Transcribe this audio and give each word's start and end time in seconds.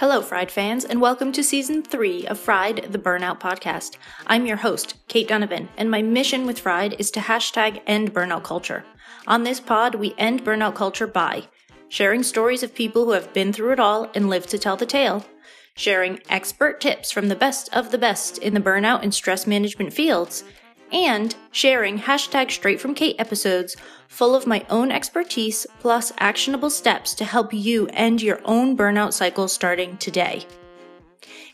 Hello, 0.00 0.22
Fried 0.22 0.50
fans, 0.50 0.86
and 0.86 0.98
welcome 0.98 1.30
to 1.30 1.44
season 1.44 1.82
three 1.82 2.26
of 2.26 2.40
Fried, 2.40 2.90
the 2.90 2.98
Burnout 2.98 3.38
Podcast. 3.38 3.98
I'm 4.26 4.46
your 4.46 4.56
host, 4.56 4.94
Cait 5.08 5.28
Donovan, 5.28 5.68
and 5.76 5.90
my 5.90 6.00
mission 6.00 6.46
with 6.46 6.60
Fried 6.60 6.96
is 6.98 7.10
to 7.10 7.20
hashtag 7.20 7.82
end 7.86 8.14
burnout 8.14 8.42
culture. 8.42 8.82
On 9.26 9.42
this 9.42 9.60
pod, 9.60 9.96
we 9.96 10.14
end 10.16 10.42
burnout 10.42 10.74
culture 10.74 11.06
by 11.06 11.48
sharing 11.90 12.22
stories 12.22 12.62
of 12.62 12.74
people 12.74 13.04
who 13.04 13.10
have 13.10 13.34
been 13.34 13.52
through 13.52 13.72
it 13.72 13.78
all 13.78 14.10
and 14.14 14.30
lived 14.30 14.48
to 14.48 14.58
tell 14.58 14.78
the 14.78 14.86
tale, 14.86 15.26
sharing 15.76 16.18
expert 16.30 16.80
tips 16.80 17.12
from 17.12 17.28
the 17.28 17.36
best 17.36 17.68
of 17.74 17.90
the 17.90 17.98
best 17.98 18.38
in 18.38 18.54
the 18.54 18.60
burnout 18.60 19.02
and 19.02 19.12
stress 19.12 19.46
management 19.46 19.92
fields, 19.92 20.44
and 20.92 21.34
sharing 21.52 21.98
hashtag 22.00 22.50
straight 22.50 22.80
from 22.80 22.94
Cait 22.94 23.16
episodes 23.18 23.76
full 24.08 24.34
of 24.34 24.46
my 24.46 24.64
own 24.68 24.90
expertise 24.90 25.66
plus 25.78 26.12
actionable 26.18 26.70
steps 26.70 27.14
to 27.14 27.24
help 27.24 27.52
you 27.52 27.86
end 27.92 28.22
your 28.22 28.40
own 28.44 28.76
burnout 28.76 29.12
cycle 29.12 29.48
starting 29.48 29.96
today. 29.98 30.46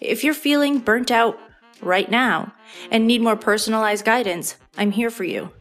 If 0.01 0.24
you're 0.24 0.34
feeling 0.34 0.79
burnt 0.79 1.10
out 1.10 1.38
right 1.80 2.10
now 2.10 2.52
and 2.91 3.07
need 3.07 3.20
more 3.20 3.37
personalized 3.37 4.05
guidance, 4.05 4.57
I'm 4.77 4.93
here 4.93 5.10
for 5.10 5.24
you. 5.24 5.52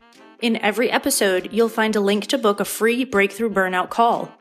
In 0.41 0.57
every 0.57 0.91
episode, 0.91 1.49
you'll 1.51 1.69
find 1.69 1.95
a 1.95 2.01
link 2.01 2.27
to 2.27 2.37
book 2.37 2.59
a 2.59 2.65
free 2.65 3.05
breakthrough 3.05 3.49
burnout 3.49 3.89
call. 3.89 4.31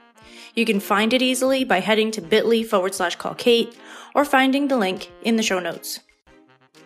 You 0.55 0.65
can 0.65 0.81
find 0.81 1.13
it 1.13 1.23
easily 1.23 1.65
by 1.65 1.81
heading 1.81 2.11
to 2.13 2.21
bit.ly 2.21 2.63
forward 2.63 2.95
slash 2.95 3.17
call 3.17 3.35
Cait 3.35 3.77
or 4.15 4.25
finding 4.25 4.69
the 4.69 4.77
link 4.77 5.11
in 5.23 5.37
the 5.37 5.43
show 5.43 5.59
notes. 5.59 6.01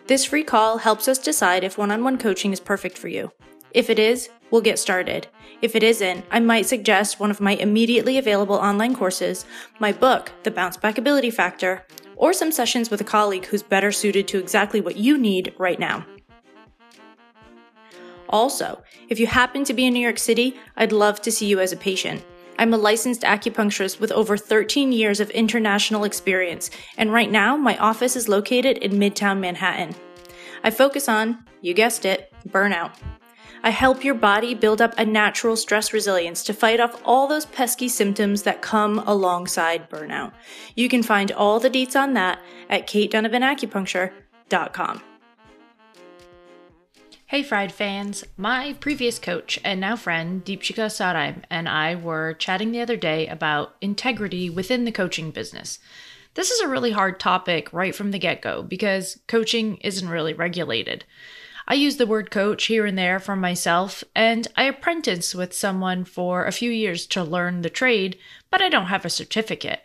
This 0.09 0.25
free 0.25 0.43
call 0.43 0.79
helps 0.79 1.07
us 1.07 1.19
decide 1.19 1.63
if 1.63 1.77
one 1.77 1.91
on 1.91 2.03
one 2.03 2.17
coaching 2.17 2.51
is 2.51 2.59
perfect 2.59 2.97
for 2.97 3.09
you. 3.09 3.31
If 3.75 3.91
it 3.91 3.99
is, 3.99 4.27
we'll 4.49 4.59
get 4.59 4.79
started. 4.79 5.27
If 5.61 5.75
it 5.75 5.83
isn't, 5.83 6.25
I 6.31 6.39
might 6.39 6.65
suggest 6.65 7.19
one 7.19 7.29
of 7.29 7.39
my 7.39 7.51
immediately 7.51 8.17
available 8.17 8.55
online 8.55 8.95
courses, 8.95 9.45
my 9.77 9.91
book, 9.91 10.31
The 10.41 10.49
Bounce 10.49 10.77
Back 10.77 10.97
Ability 10.97 11.29
Factor, 11.29 11.85
or 12.15 12.33
some 12.33 12.51
sessions 12.51 12.89
with 12.89 12.99
a 13.01 13.03
colleague 13.03 13.45
who's 13.45 13.61
better 13.61 13.91
suited 13.91 14.27
to 14.29 14.39
exactly 14.39 14.81
what 14.81 14.97
you 14.97 15.15
need 15.15 15.53
right 15.59 15.79
now. 15.79 16.03
Also, 18.29 18.81
if 19.09 19.19
you 19.19 19.27
happen 19.27 19.63
to 19.63 19.75
be 19.75 19.85
in 19.85 19.93
New 19.93 19.99
York 19.99 20.17
City, 20.17 20.59
I'd 20.75 20.91
love 20.91 21.21
to 21.21 21.31
see 21.31 21.45
you 21.45 21.59
as 21.59 21.71
a 21.71 21.77
patient. 21.77 22.25
I'm 22.59 22.73
a 22.73 22.77
licensed 22.77 23.21
acupuncturist 23.21 24.01
with 24.01 24.11
over 24.11 24.35
13 24.35 24.91
years 24.91 25.21
of 25.21 25.29
international 25.29 26.03
experience, 26.03 26.69
and 26.97 27.13
right 27.13 27.31
now 27.31 27.55
my 27.55 27.77
office 27.77 28.17
is 28.17 28.27
located 28.27 28.79
in 28.79 28.99
Midtown 28.99 29.39
Manhattan. 29.39 29.95
I 30.61 30.69
focus 30.69 31.07
on, 31.07 31.45
you 31.61 31.73
guessed 31.73 32.03
it, 32.03 32.33
burnout. 32.49 32.91
I 33.63 33.69
help 33.69 34.03
your 34.03 34.15
body 34.15 34.55
build 34.55 34.81
up 34.81 34.93
a 34.97 35.05
natural 35.05 35.55
stress 35.55 35.93
resilience 35.93 36.43
to 36.43 36.53
fight 36.53 36.81
off 36.81 37.01
all 37.05 37.29
those 37.29 37.45
pesky 37.45 37.87
symptoms 37.87 38.43
that 38.43 38.61
come 38.61 38.99
alongside 39.07 39.89
burnout. 39.89 40.33
You 40.75 40.89
can 40.89 41.01
find 41.01 41.31
all 41.31 41.61
the 41.61 41.69
deets 41.69 41.95
on 41.95 42.13
that 42.15 42.41
at 42.69 42.87
caitdonovanacupuncture.com. 42.87 45.01
Hey, 47.29 47.43
Fried 47.43 47.71
fans! 47.71 48.23
My 48.37 48.73
previous 48.79 49.19
coach 49.19 49.59
and 49.63 49.79
now 49.79 49.95
friend, 49.95 50.43
Deepshika 50.43 50.87
Saraim, 50.89 51.43
and 51.47 51.69
I 51.69 51.93
were 51.93 52.33
chatting 52.33 52.71
the 52.71 52.81
other 52.81 52.97
day 52.97 53.27
about 53.27 53.75
integrity 53.81 54.49
within 54.49 54.83
the 54.83 54.91
coaching 54.91 55.29
business. 55.29 55.77
This 56.33 56.49
is 56.49 56.59
a 56.59 56.67
really 56.67 56.89
hard 56.89 57.19
topic 57.19 57.71
right 57.71 57.93
from 57.93 58.09
the 58.09 58.17
get 58.17 58.41
go 58.41 58.63
because 58.63 59.19
coaching 59.27 59.77
isn't 59.81 60.09
really 60.09 60.33
regulated. 60.33 61.05
I 61.67 61.75
use 61.75 61.97
the 61.97 62.07
word 62.07 62.31
coach 62.31 62.65
here 62.65 62.87
and 62.87 62.97
there 62.97 63.19
for 63.19 63.35
myself, 63.35 64.03
and 64.15 64.47
I 64.57 64.63
apprentice 64.63 65.35
with 65.35 65.53
someone 65.53 66.05
for 66.05 66.45
a 66.45 66.51
few 66.51 66.71
years 66.71 67.05
to 67.05 67.23
learn 67.23 67.61
the 67.61 67.69
trade, 67.69 68.17
but 68.49 68.59
I 68.59 68.69
don't 68.69 68.87
have 68.87 69.05
a 69.05 69.09
certificate. 69.11 69.81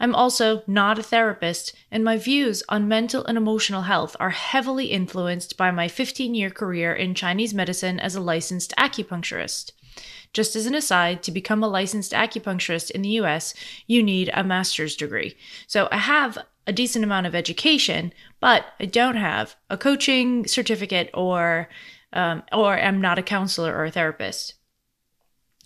I'm 0.00 0.14
also 0.14 0.62
not 0.66 0.98
a 0.98 1.02
therapist, 1.02 1.74
and 1.90 2.04
my 2.04 2.16
views 2.16 2.62
on 2.68 2.88
mental 2.88 3.24
and 3.24 3.36
emotional 3.36 3.82
health 3.82 4.16
are 4.20 4.30
heavily 4.30 4.86
influenced 4.86 5.56
by 5.56 5.70
my 5.70 5.88
15 5.88 6.34
year 6.34 6.50
career 6.50 6.94
in 6.94 7.14
Chinese 7.14 7.54
medicine 7.54 7.98
as 7.98 8.14
a 8.14 8.20
licensed 8.20 8.72
acupuncturist. 8.78 9.72
Just 10.32 10.54
as 10.54 10.66
an 10.66 10.74
aside, 10.74 11.22
to 11.22 11.32
become 11.32 11.62
a 11.62 11.68
licensed 11.68 12.12
acupuncturist 12.12 12.90
in 12.90 13.02
the 13.02 13.20
US, 13.20 13.54
you 13.86 14.02
need 14.02 14.30
a 14.34 14.44
master's 14.44 14.94
degree. 14.94 15.36
So 15.66 15.88
I 15.90 15.98
have 15.98 16.38
a 16.66 16.72
decent 16.72 17.04
amount 17.04 17.26
of 17.26 17.34
education, 17.34 18.12
but 18.40 18.66
I 18.78 18.84
don't 18.84 19.16
have 19.16 19.56
a 19.70 19.78
coaching 19.78 20.46
certificate 20.46 21.10
or 21.14 21.68
um, 22.12 22.42
or 22.52 22.76
am 22.78 23.00
not 23.00 23.18
a 23.18 23.22
counselor 23.22 23.74
or 23.74 23.84
a 23.84 23.90
therapist, 23.90 24.54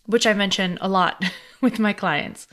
which 0.07 0.27
I 0.27 0.33
mention 0.33 0.79
a 0.81 0.89
lot 0.89 1.25
with 1.61 1.79
my 1.79 1.93
clients. 1.93 2.49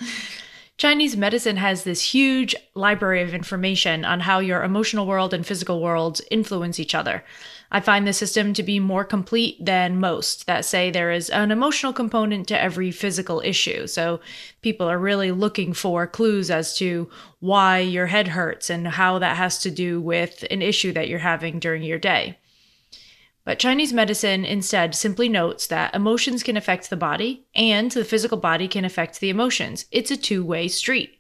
Chinese 0.79 1.17
medicine 1.17 1.57
has 1.57 1.84
this 1.84 2.13
huge 2.13 2.56
library 2.73 3.22
of 3.22 3.34
information 3.34 4.06
on 4.06 4.22
how 4.22 4.40
your 4.40 4.63
emotional 4.63 5.06
world 5.06 5.34
and 5.34 5.45
physical 5.45 5.81
world 5.81 6.22
influence 6.31 6.79
each 6.79 6.95
other. 6.95 7.22
I 7.69 7.81
find 7.81 8.07
the 8.07 8.13
system 8.13 8.53
to 8.53 8.63
be 8.63 8.79
more 8.79 9.03
complete 9.03 9.57
than 9.59 10.00
most 10.00 10.47
that 10.47 10.63
say 10.63 10.89
there 10.89 11.12
is 11.12 11.29
an 11.31 11.51
emotional 11.51 11.91
component 11.91 12.47
to 12.47 12.62
every 12.62 12.91
physical 12.91 13.41
issue. 13.44 13.88
So 13.88 14.22
people 14.62 14.89
are 14.89 14.97
really 14.97 15.34
looking 15.34 15.73
for 15.73 16.07
clues 16.07 16.50
as 16.50 16.73
to 16.78 17.09
why 17.41 17.79
your 17.79 18.06
head 18.06 18.29
hurts 18.29 18.69
and 18.69 18.88
how 18.88 19.19
that 19.19 19.35
has 19.35 19.59
to 19.63 19.69
do 19.69 20.00
with 20.00 20.45
an 20.50 20.62
issue 20.62 20.94
that 20.94 21.09
you're 21.09 21.19
having 21.19 21.59
during 21.59 21.84
your 21.84 22.00
day. 22.00 22.38
But 23.50 23.58
Chinese 23.58 23.92
medicine 23.92 24.46
instead 24.46 24.94
simply 24.94 25.28
notes 25.28 25.66
that 25.66 25.96
emotions 25.96 26.44
can 26.44 26.56
affect 26.56 26.92
the 26.92 26.96
body 26.96 27.48
and 27.56 27.90
the 27.90 28.06
physical 28.06 28.38
body 28.38 28.68
can 28.68 28.86
affect 28.86 29.20
the 29.20 29.32
emotions. 29.32 29.88
It's 29.92 30.12
a 30.12 30.18
two 30.18 30.46
way 30.46 30.68
street. 30.68 31.20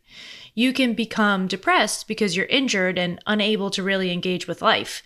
You 0.53 0.71
can 0.71 0.93
become 0.93 1.47
depressed 1.47 2.07
because 2.07 2.37
you're 2.37 2.45
injured 2.45 2.99
and 2.99 3.19
unable 3.25 3.71
to 3.71 3.81
really 3.81 4.11
engage 4.11 4.47
with 4.47 4.61
life. 4.61 5.01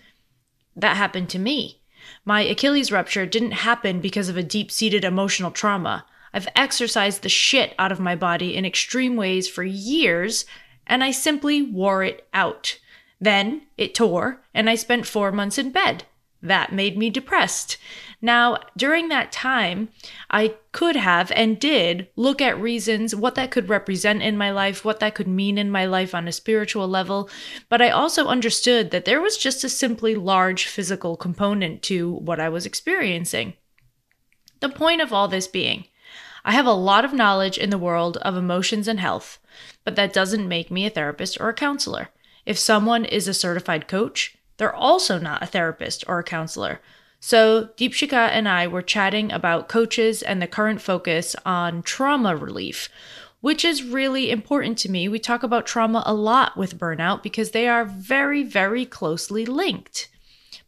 That 0.76 0.98
happened 0.98 1.30
to 1.30 1.40
me. 1.40 1.80
My 2.26 2.42
Achilles 2.42 2.92
rupture 2.92 3.26
didn't 3.26 3.52
happen 3.52 4.02
because 4.02 4.28
of 4.28 4.36
a 4.36 4.44
deep 4.44 4.70
seated 4.70 5.06
emotional 5.06 5.52
trauma. 5.52 6.06
I've 6.34 6.50
exercised 6.58 7.22
the 7.22 7.30
shit 7.30 7.74
out 7.80 7.94
of 7.94 8.02
my 8.02 8.18
body 8.18 8.54
in 8.54 8.66
extreme 8.66 9.16
ways 9.16 9.48
for 9.48 9.64
years, 9.64 10.44
and 10.86 11.02
I 11.02 11.12
simply 11.12 11.62
wore 11.62 12.04
it 12.04 12.28
out. 12.34 12.80
Then 13.22 13.62
it 13.78 13.96
tore, 13.96 14.42
and 14.54 14.70
I 14.70 14.76
spent 14.76 15.08
four 15.08 15.32
months 15.32 15.58
in 15.58 15.72
bed 15.72 16.04
that 16.44 16.74
made 16.74 16.98
me 16.98 17.10
depressed. 17.10 17.78
Now, 18.22 18.58
during 18.78 19.10
that 19.10 19.32
time, 19.32 19.90
I 20.30 20.56
could 20.72 20.96
have 20.96 21.32
and 21.32 21.60
did 21.60 22.08
look 22.16 22.42
at 22.42 22.60
reasons, 22.60 23.16
what 23.16 23.36
that 23.36 23.52
could 23.52 23.68
represent 23.68 24.22
in 24.22 24.38
my 24.38 24.52
life, 24.52 24.86
what 24.86 25.00
that 25.00 25.16
could 25.16 25.28
mean 25.28 25.58
in 25.58 25.72
my 25.72 25.86
life 25.86 26.14
on 26.14 26.28
a 26.28 26.32
spiritual 26.32 26.88
level, 26.88 27.30
but 27.68 27.82
I 27.82 27.90
also 27.90 28.28
understood 28.28 28.92
that 28.92 29.06
there 29.06 29.20
was 29.20 29.38
just 29.38 29.64
a 29.64 29.70
simply 29.70 30.16
large 30.16 30.68
physical 30.68 31.18
component 31.18 31.82
to 31.84 32.14
what 32.14 32.40
I 32.40 32.50
was 32.50 32.66
experiencing. 32.66 33.54
The 34.60 34.70
point 34.70 35.02
of 35.02 35.12
all 35.12 35.28
this 35.28 35.48
being, 35.48 35.86
I 36.46 36.54
have 36.54 36.66
a 36.66 36.72
lot 36.72 37.04
of 37.04 37.14
knowledge 37.14 37.58
in 37.58 37.70
the 37.70 37.78
world 37.78 38.18
of 38.18 38.38
emotions 38.38 38.88
and 38.88 39.00
health, 39.00 39.40
but 39.84 39.96
that 39.96 40.14
doesn't 40.14 40.48
make 40.48 40.72
me 40.72 40.86
a 40.86 40.90
therapist 40.90 41.40
or 41.42 41.50
a 41.50 41.54
counselor. 41.54 42.10
If 42.46 42.58
someone 42.58 43.04
is 43.06 43.28
a 43.28 43.34
certified 43.34 43.88
coach, 43.88 44.38
they're 44.58 44.76
also 44.76 45.20
not 45.20 45.44
a 45.44 45.48
therapist 45.48 46.04
or 46.08 46.20
a 46.20 46.24
counselor. 46.24 46.80
So, 47.20 47.70
Deepshika 47.78 48.30
and 48.32 48.50
I 48.50 48.68
were 48.68 48.82
chatting 48.82 49.32
about 49.32 49.70
coaches 49.70 50.22
and 50.22 50.42
the 50.42 50.48
current 50.48 50.82
focus 50.82 51.38
on 51.46 51.82
trauma 51.82 52.36
relief, 52.36 52.90
which 53.40 53.64
is 53.64 53.84
really 53.84 54.30
important 54.30 54.78
to 54.80 54.92
me. 54.92 55.08
We 55.08 55.20
talk 55.20 55.42
about 55.42 55.66
trauma 55.66 56.04
a 56.06 56.14
lot 56.14 56.58
with 56.58 56.78
burnout 56.78 57.24
because 57.24 57.52
they 57.52 57.68
are 57.68 57.86
very, 57.86 58.44
very 58.44 58.86
closely 58.86 59.46
linked. 59.46 60.10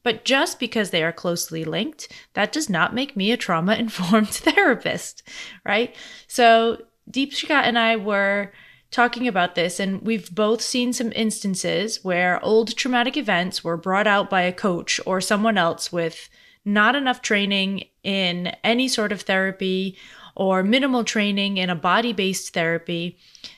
But 0.01 0.23
just 0.23 0.59
because 0.59 0.91
they 0.91 1.03
are 1.03 1.11
closely 1.11 1.65
linked, 1.65 2.09
that 2.35 2.53
does 2.53 2.69
not 2.69 2.93
make 2.93 3.17
me 3.17 3.31
a 3.31 3.37
trauma 3.37 3.75
informed 3.75 4.29
therapist, 4.29 5.23
right? 5.65 5.93
So, 6.27 6.83
Deepshika 7.11 7.63
and 7.63 7.77
I 7.77 7.97
were 7.97 8.53
talking 8.95 9.27
about 9.27 9.55
this, 9.55 9.77
and 9.77 10.01
we've 10.03 10.33
both 10.33 10.61
seen 10.61 10.93
some 10.93 11.11
instances 11.13 12.01
where 12.01 12.43
old 12.43 12.77
traumatic 12.77 13.17
events 13.17 13.61
were 13.61 13.75
brought 13.75 14.07
out 14.07 14.29
by 14.29 14.41
a 14.43 14.53
coach 14.53 15.01
or 15.05 15.19
someone 15.19 15.57
else 15.57 15.91
with 15.91 16.29
not 16.63 16.95
enough 16.95 17.21
training 17.21 17.83
in 18.03 18.47
any 18.63 18.87
sort 18.87 19.11
of 19.11 19.21
therapy 19.21 19.97
or 20.33 20.63
minimal 20.63 21.03
training 21.03 21.57
in 21.57 21.69
a 21.69 21.75
body 21.75 22.13
based 22.13 22.53
therapy 22.53 23.17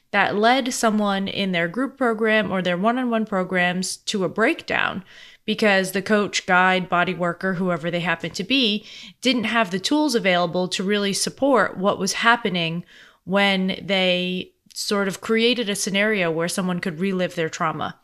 that 0.10 0.36
led 0.36 0.74
someone 0.74 1.28
in 1.28 1.52
their 1.52 1.68
group 1.68 1.98
program 1.98 2.52
or 2.52 2.64
their 2.64 2.78
one 2.78 2.98
on 2.98 3.12
one 3.12 3.26
programs 3.26 3.98
to 3.98 4.24
a 4.24 4.30
breakdown 4.30 5.04
because 5.46 5.92
the 5.92 6.02
coach, 6.02 6.48
guide, 6.48 6.90
body 6.90 7.14
worker, 7.14 7.54
whoever 7.54 7.92
they 7.92 8.00
happen 8.00 8.32
to 8.32 8.44
be, 8.44 8.84
didn't 9.22 9.44
have 9.44 9.70
the 9.70 9.80
tools 9.80 10.16
available 10.16 10.68
to 10.68 10.84
really 10.84 11.14
support 11.14 11.78
what 11.78 12.00
was 12.00 12.14
happening 12.14 12.84
when 13.24 13.80
they 13.84 14.52
sort 14.80 15.08
of 15.08 15.22
created 15.22 15.70
a 15.70 15.76
scenario 15.76 16.30
where 16.30 16.48
someone 16.48 16.80
could 16.80 17.00
relive 17.00 17.34
their 17.34 17.50
trauma. 17.50 18.00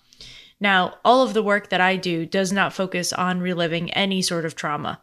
Now, 0.60 0.96
all 1.06 1.22
of 1.22 1.36
the 1.36 1.44
work 1.44 1.70
that 1.70 1.80
I 1.80 1.98
do 1.98 2.26
does 2.26 2.52
not 2.52 2.74
focus 2.74 3.14
on 3.14 3.42
reliving 3.42 3.92
any 3.92 4.24
sort 4.24 4.44
of 4.44 4.56
trauma. 4.56 5.00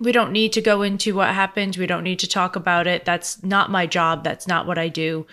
we 0.00 0.12
don't 0.12 0.32
need 0.32 0.52
to 0.52 0.62
go 0.62 0.82
into 0.82 1.14
what 1.14 1.34
happened. 1.34 1.76
We 1.76 1.86
don't 1.86 2.04
need 2.04 2.20
to 2.20 2.28
talk 2.28 2.56
about 2.56 2.86
it. 2.86 3.04
That's 3.04 3.42
not 3.42 3.70
my 3.70 3.86
job. 3.86 4.24
That's 4.24 4.46
not 4.46 4.66
what 4.66 4.78
I 4.78 4.88
do. 4.88 5.26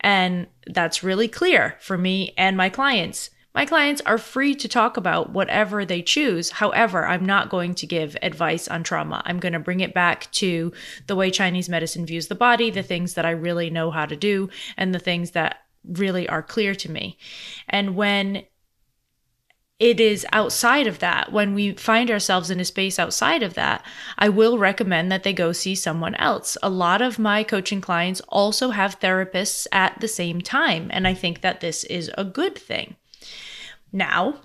And 0.00 0.46
that's 0.66 1.04
really 1.04 1.28
clear 1.28 1.76
for 1.80 1.96
me 1.96 2.34
and 2.36 2.56
my 2.56 2.68
clients. 2.68 3.30
My 3.58 3.66
clients 3.66 4.00
are 4.06 4.18
free 4.18 4.54
to 4.54 4.68
talk 4.68 4.96
about 4.96 5.30
whatever 5.30 5.84
they 5.84 6.00
choose. 6.00 6.48
However, 6.48 7.04
I'm 7.04 7.26
not 7.26 7.50
going 7.50 7.74
to 7.74 7.88
give 7.88 8.16
advice 8.22 8.68
on 8.68 8.84
trauma. 8.84 9.20
I'm 9.24 9.40
going 9.40 9.52
to 9.52 9.58
bring 9.58 9.80
it 9.80 9.92
back 9.92 10.30
to 10.34 10.72
the 11.08 11.16
way 11.16 11.32
Chinese 11.32 11.68
medicine 11.68 12.06
views 12.06 12.28
the 12.28 12.36
body, 12.36 12.70
the 12.70 12.84
things 12.84 13.14
that 13.14 13.26
I 13.26 13.30
really 13.30 13.68
know 13.68 13.90
how 13.90 14.06
to 14.06 14.14
do, 14.14 14.48
and 14.76 14.94
the 14.94 15.00
things 15.00 15.32
that 15.32 15.64
really 15.84 16.28
are 16.28 16.40
clear 16.40 16.72
to 16.76 16.88
me. 16.88 17.18
And 17.68 17.96
when 17.96 18.44
it 19.80 19.98
is 19.98 20.24
outside 20.30 20.86
of 20.86 21.00
that, 21.00 21.32
when 21.32 21.52
we 21.52 21.72
find 21.72 22.12
ourselves 22.12 22.52
in 22.52 22.60
a 22.60 22.64
space 22.64 22.96
outside 22.96 23.42
of 23.42 23.54
that, 23.54 23.84
I 24.16 24.28
will 24.28 24.58
recommend 24.58 25.10
that 25.10 25.24
they 25.24 25.32
go 25.32 25.50
see 25.50 25.74
someone 25.74 26.14
else. 26.14 26.56
A 26.62 26.70
lot 26.70 27.02
of 27.02 27.18
my 27.18 27.42
coaching 27.42 27.80
clients 27.80 28.22
also 28.28 28.70
have 28.70 29.00
therapists 29.00 29.66
at 29.72 29.98
the 29.98 30.06
same 30.06 30.42
time, 30.42 30.90
and 30.92 31.08
I 31.08 31.14
think 31.14 31.40
that 31.40 31.60
this 31.60 31.82
is 31.82 32.08
a 32.16 32.24
good 32.24 32.56
thing. 32.56 32.94
Now, 33.92 34.40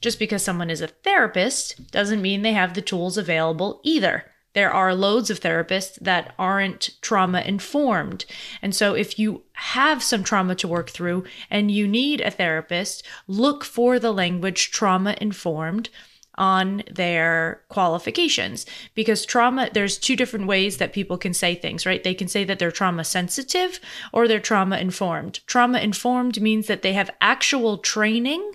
just 0.00 0.18
because 0.18 0.42
someone 0.42 0.70
is 0.70 0.80
a 0.80 0.88
therapist 0.88 1.90
doesn't 1.92 2.22
mean 2.22 2.42
they 2.42 2.52
have 2.52 2.74
the 2.74 2.82
tools 2.82 3.16
available 3.16 3.80
either. 3.84 4.24
There 4.54 4.70
are 4.70 4.94
loads 4.94 5.30
of 5.30 5.40
therapists 5.40 5.98
that 6.00 6.34
aren't 6.38 6.90
trauma 7.00 7.40
informed. 7.40 8.26
And 8.60 8.74
so, 8.74 8.94
if 8.94 9.18
you 9.18 9.44
have 9.54 10.02
some 10.02 10.22
trauma 10.22 10.54
to 10.56 10.68
work 10.68 10.90
through 10.90 11.24
and 11.48 11.70
you 11.70 11.88
need 11.88 12.20
a 12.20 12.30
therapist, 12.30 13.02
look 13.26 13.64
for 13.64 13.98
the 13.98 14.12
language 14.12 14.70
trauma 14.70 15.16
informed 15.20 15.88
on 16.36 16.82
their 16.90 17.62
qualifications. 17.68 18.66
Because 18.94 19.24
trauma 19.24 19.70
there's 19.72 19.98
two 19.98 20.16
different 20.16 20.46
ways 20.46 20.78
that 20.78 20.92
people 20.92 21.18
can 21.18 21.34
say 21.34 21.54
things 21.54 21.86
right? 21.86 22.02
They 22.02 22.14
can 22.14 22.28
say 22.28 22.44
that 22.44 22.58
they're 22.58 22.70
trauma 22.70 23.04
sensitive 23.04 23.80
or 24.12 24.26
they're 24.26 24.40
trauma 24.40 24.78
informed 24.78 25.40
trauma 25.46 25.78
informed 25.78 26.40
means 26.40 26.66
that 26.66 26.82
they 26.82 26.94
have 26.94 27.10
actual 27.20 27.78
training 27.78 28.52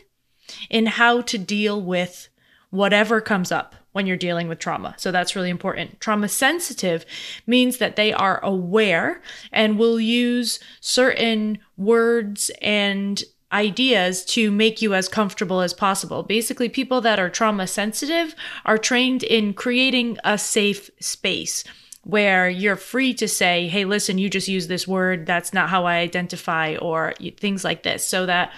in 0.69 0.85
how 0.85 1.21
to 1.21 1.37
deal 1.37 1.81
with 1.81 2.29
whatever 2.69 3.21
comes 3.21 3.51
up 3.51 3.75
when 3.93 4.05
you're 4.05 4.17
dealing 4.17 4.47
with 4.47 4.59
trauma. 4.59 4.93
So 4.97 5.11
that's 5.11 5.35
really 5.35 5.49
important. 5.49 5.99
Trauma 5.99 6.27
sensitive 6.27 7.05
means 7.47 7.77
that 7.77 7.95
they 7.95 8.13
are 8.13 8.43
aware 8.43 9.21
and 9.51 9.79
will 9.79 9.99
use 9.99 10.59
certain 10.81 11.57
words 11.77 12.51
and 12.61 13.23
ideas 13.51 14.25
to 14.25 14.51
make 14.51 14.81
you 14.81 14.93
as 14.93 15.07
comfortable 15.07 15.61
as 15.61 15.73
possible. 15.73 16.21
Basically, 16.21 16.69
people 16.69 17.01
that 17.01 17.17
are 17.17 17.29
trauma 17.29 17.65
sensitive 17.65 18.35
are 18.65 18.77
trained 18.77 19.23
in 19.23 19.53
creating 19.53 20.17
a 20.23 20.37
safe 20.37 20.91
space 20.99 21.63
where 22.03 22.49
you're 22.49 22.75
free 22.75 23.13
to 23.13 23.27
say, 23.27 23.67
hey, 23.67 23.85
listen, 23.85 24.17
you 24.17 24.29
just 24.29 24.47
use 24.47 24.67
this 24.67 24.87
word. 24.87 25.25
That's 25.25 25.53
not 25.53 25.69
how 25.69 25.85
I 25.85 25.95
identify, 25.97 26.75
or 26.75 27.13
things 27.37 27.63
like 27.63 27.83
this. 27.83 28.05
So 28.05 28.25
that 28.25 28.51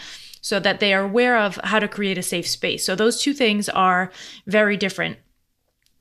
so 0.50 0.60
that 0.60 0.80
they 0.80 0.94
are 0.94 1.04
aware 1.04 1.38
of 1.38 1.60
how 1.64 1.80
to 1.80 1.88
create 1.88 2.18
a 2.18 2.24
safe 2.24 2.48
space. 2.48 2.84
So 2.86 2.96
those 2.96 3.22
two 3.22 3.34
things 3.34 3.70
are 3.70 4.12
very 4.46 4.78
different 4.78 5.18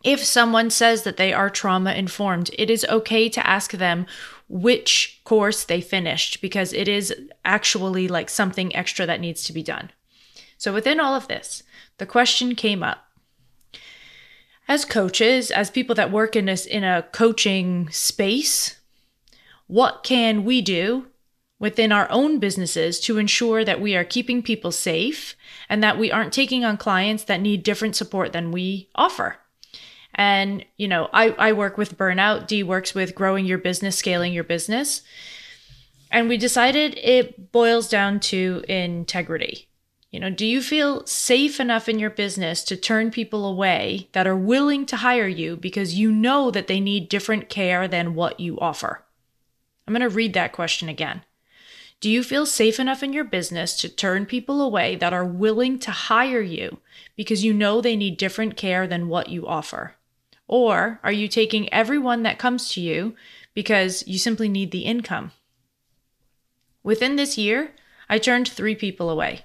if 0.05 0.25
someone 0.25 0.71
says 0.71 1.03
that 1.03 1.17
they 1.17 1.33
are 1.33 1.51
trauma 1.51 1.93
informed, 1.93 2.51
it 2.57 2.71
is 2.71 2.87
okay 2.89 3.29
to 3.29 3.47
ask 3.47 3.73
them 3.73 4.07
which 4.49 5.21
course 5.25 5.65
they 5.65 5.81
finished 5.81 6.41
because 6.41 6.73
it 6.73 6.89
is 6.89 7.15
actually 7.45 8.09
like 8.09 8.31
something 8.31 8.75
extra 8.75 9.07
that 9.07 9.21
needs 9.21 9.45
to 9.45 9.53
be 9.53 9.63
done. 9.63 9.91
So, 10.57 10.73
within 10.73 11.01
all 11.01 11.15
of 11.15 11.29
this, 11.29 11.63
the 11.99 12.07
question 12.07 12.55
came 12.55 12.83
up 12.83 13.05
as 14.69 14.85
coaches, 14.85 15.51
as 15.51 15.71
people 15.71 15.95
that 15.97 16.13
work 16.13 16.37
in 16.37 16.47
this 16.47 16.67
in 16.67 16.85
a 16.85 17.07
coaching 17.13 17.89
space, 17.91 18.79
what 19.67 20.03
can 20.05 20.45
we 20.45 20.63
do 20.63 21.07
within 21.59 21.93
our 21.93 22.11
own 22.11 22.39
businesses 22.39 23.01
to 23.01 23.19
ensure 23.19 23.65
that 23.65 23.81
we 23.81 23.97
are 23.97 24.05
keeping 24.05 24.43
people 24.43 24.71
safe 24.71 25.37
and 25.69 25.83
that 25.83 25.99
we 25.99 26.11
aren't 26.11 26.33
taking 26.33 26.65
on 26.65 26.77
clients 26.77 27.25
that 27.25 27.41
need 27.41 27.63
different 27.63 27.97
support 27.97 28.33
than 28.33 28.53
we 28.53 28.89
offer? 28.95 29.37
And, 30.15 30.65
you 30.77 30.89
know, 30.89 31.09
I, 31.13 31.31
I 31.31 31.53
work 31.53 31.79
with 31.79 31.97
burnout, 31.97 32.47
Dee 32.47 32.63
works 32.63 32.95
with 32.95 33.15
growing 33.15 33.47
your 33.47 33.59
business, 33.59 33.97
scaling 33.97 34.33
your 34.33 34.45
business. 34.45 35.03
And 36.11 36.29
we 36.29 36.37
decided 36.37 36.99
it 36.99 37.53
boils 37.53 37.89
down 37.89 38.19
to 38.21 38.65
integrity. 38.69 39.69
You 40.11 40.21
know, 40.21 40.31
do 40.31 40.47
you 40.47 40.63
feel 40.63 41.05
safe 41.07 41.61
enough 41.61 41.89
in 41.89 41.99
your 41.99 42.11
business 42.11 42.65
to 42.65 42.77
turn 42.77 43.11
people 43.11 43.47
away 43.47 44.09
that 44.13 44.27
are 44.27 44.37
willing 44.37 44.87
to 44.87 44.97
hire 44.97 45.29
you 45.29 45.57
because 45.57 45.95
you 45.95 46.11
know 46.11 46.51
that 46.51 46.67
they 46.67 46.81
need 46.81 47.11
different 47.11 47.51
care 47.51 47.87
than 47.87 48.15
what 48.15 48.41
you 48.41 48.59
offer? 48.59 49.05
I'm 49.87 49.93
going 49.93 50.01
to 50.01 50.09
read 50.09 50.33
that 50.33 50.53
question 50.53 50.89
again. 50.89 51.23
Do 52.01 52.09
you 52.09 52.23
feel 52.23 52.47
safe 52.47 52.79
enough 52.79 53.03
in 53.03 53.13
your 53.13 53.25
business 53.25 53.77
to 53.79 53.89
turn 53.89 54.25
people 54.25 54.63
away 54.63 54.95
that 54.97 55.13
are 55.13 55.25
willing 55.25 55.81
to 55.81 55.91
hire 55.91 56.41
you 56.41 56.79
because 57.17 57.45
you 57.45 57.53
know 57.53 57.81
they 57.81 57.97
need 57.97 58.17
different 58.17 58.57
care 58.57 58.87
than 58.87 59.09
what 59.09 59.31
you 59.31 59.47
offer? 59.49 59.97
Or 60.47 61.01
are 61.03 61.13
you 61.13 61.27
taking 61.27 61.73
everyone 61.73 62.23
that 62.23 62.39
comes 62.39 62.71
to 62.71 62.81
you 62.81 63.17
because 63.53 64.07
you 64.07 64.17
simply 64.17 64.49
need 64.49 64.71
the 64.71 64.83
income? 64.83 65.33
Within 66.85 67.17
this 67.17 67.37
year, 67.37 67.73
I 68.09 68.19
turned 68.19 68.47
three 68.47 68.77
people 68.77 69.11
away. 69.11 69.45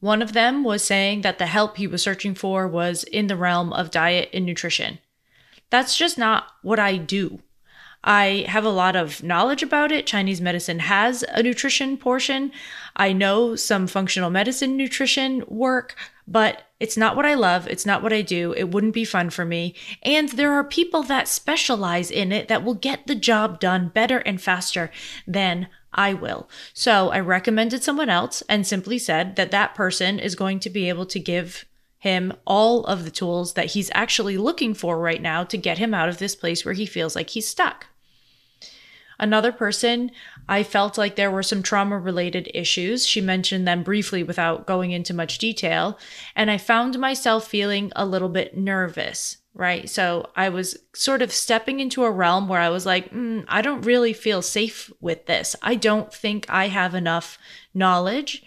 One 0.00 0.20
of 0.20 0.32
them 0.32 0.64
was 0.64 0.82
saying 0.82 1.22
that 1.22 1.38
the 1.38 1.46
help 1.46 1.76
he 1.76 1.86
was 1.86 2.02
searching 2.02 2.34
for 2.34 2.66
was 2.66 3.04
in 3.04 3.28
the 3.28 3.36
realm 3.36 3.72
of 3.72 3.92
diet 3.92 4.30
and 4.34 4.44
nutrition. 4.44 4.98
That's 5.70 5.96
just 5.96 6.18
not 6.18 6.48
what 6.62 6.80
I 6.80 6.96
do. 6.96 7.40
I 8.04 8.44
have 8.48 8.64
a 8.64 8.70
lot 8.70 8.96
of 8.96 9.22
knowledge 9.22 9.62
about 9.62 9.90
it. 9.90 10.06
Chinese 10.06 10.40
medicine 10.40 10.78
has 10.80 11.24
a 11.30 11.42
nutrition 11.42 11.96
portion. 11.96 12.52
I 12.94 13.14
know 13.14 13.56
some 13.56 13.86
functional 13.86 14.28
medicine 14.28 14.76
nutrition 14.76 15.42
work, 15.48 15.96
but 16.28 16.64
it's 16.80 16.98
not 16.98 17.16
what 17.16 17.24
I 17.24 17.32
love. 17.32 17.66
It's 17.66 17.86
not 17.86 18.02
what 18.02 18.12
I 18.12 18.20
do. 18.20 18.52
It 18.52 18.70
wouldn't 18.70 18.92
be 18.92 19.06
fun 19.06 19.30
for 19.30 19.46
me. 19.46 19.74
And 20.02 20.28
there 20.28 20.52
are 20.52 20.62
people 20.62 21.02
that 21.04 21.28
specialize 21.28 22.10
in 22.10 22.30
it 22.30 22.48
that 22.48 22.62
will 22.62 22.74
get 22.74 23.06
the 23.06 23.14
job 23.14 23.58
done 23.58 23.88
better 23.88 24.18
and 24.18 24.40
faster 24.40 24.90
than 25.26 25.68
I 25.94 26.12
will. 26.12 26.48
So 26.74 27.08
I 27.08 27.20
recommended 27.20 27.82
someone 27.82 28.10
else 28.10 28.42
and 28.50 28.66
simply 28.66 28.98
said 28.98 29.36
that 29.36 29.50
that 29.52 29.74
person 29.74 30.18
is 30.18 30.34
going 30.34 30.60
to 30.60 30.70
be 30.70 30.90
able 30.90 31.06
to 31.06 31.18
give 31.18 31.64
him 31.98 32.34
all 32.46 32.84
of 32.84 33.04
the 33.04 33.10
tools 33.10 33.54
that 33.54 33.66
he's 33.66 33.90
actually 33.94 34.36
looking 34.36 34.74
for 34.74 34.98
right 34.98 35.22
now 35.22 35.42
to 35.44 35.56
get 35.56 35.78
him 35.78 35.94
out 35.94 36.10
of 36.10 36.18
this 36.18 36.36
place 36.36 36.62
where 36.62 36.74
he 36.74 36.84
feels 36.84 37.16
like 37.16 37.30
he's 37.30 37.48
stuck. 37.48 37.86
Another 39.18 39.52
person, 39.52 40.10
I 40.48 40.62
felt 40.62 40.98
like 40.98 41.16
there 41.16 41.30
were 41.30 41.42
some 41.42 41.62
trauma 41.62 41.98
related 41.98 42.50
issues. 42.52 43.06
She 43.06 43.20
mentioned 43.20 43.66
them 43.66 43.82
briefly 43.82 44.22
without 44.22 44.66
going 44.66 44.90
into 44.90 45.14
much 45.14 45.38
detail. 45.38 45.98
And 46.34 46.50
I 46.50 46.58
found 46.58 46.98
myself 46.98 47.46
feeling 47.46 47.92
a 47.96 48.04
little 48.04 48.28
bit 48.28 48.56
nervous, 48.56 49.38
right? 49.54 49.88
So 49.88 50.30
I 50.36 50.48
was 50.48 50.76
sort 50.94 51.22
of 51.22 51.32
stepping 51.32 51.80
into 51.80 52.04
a 52.04 52.10
realm 52.10 52.48
where 52.48 52.60
I 52.60 52.70
was 52.70 52.86
like, 52.86 53.10
mm, 53.10 53.44
I 53.48 53.62
don't 53.62 53.82
really 53.82 54.12
feel 54.12 54.42
safe 54.42 54.90
with 55.00 55.26
this. 55.26 55.56
I 55.62 55.76
don't 55.76 56.12
think 56.12 56.46
I 56.48 56.68
have 56.68 56.94
enough 56.94 57.38
knowledge 57.72 58.42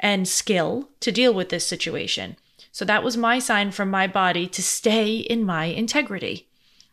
and 0.00 0.28
skill 0.28 0.90
to 1.00 1.12
deal 1.12 1.34
with 1.34 1.48
this 1.48 1.66
situation. 1.66 2.36
So 2.70 2.84
that 2.84 3.02
was 3.02 3.16
my 3.16 3.40
sign 3.40 3.72
from 3.72 3.90
my 3.90 4.06
body 4.06 4.46
to 4.46 4.62
stay 4.62 5.16
in 5.16 5.44
my 5.44 5.64
integrity. 5.64 6.47